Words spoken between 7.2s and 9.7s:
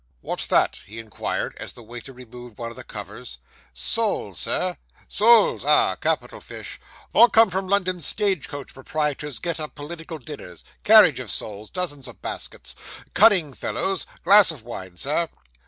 come from London stage coach proprietors get